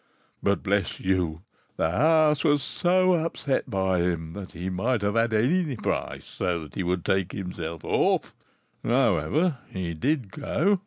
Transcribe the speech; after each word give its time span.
But, 0.41 0.63
bless 0.63 0.99
you, 0.99 1.43
the 1.77 1.91
house 1.91 2.43
was 2.43 2.63
so 2.63 3.13
upset 3.13 3.69
by 3.69 3.99
him 3.99 4.33
that 4.33 4.53
he 4.53 4.67
might 4.67 5.03
have 5.03 5.13
had 5.13 5.31
any 5.31 5.75
price 5.75 6.25
so 6.25 6.67
he 6.73 6.81
would 6.81 7.03
but 7.03 7.13
take 7.13 7.33
himself 7.33 7.85
off; 7.85 8.33
however, 8.83 9.59
he 9.69 9.93
did 9.93 10.31
go. 10.31 10.79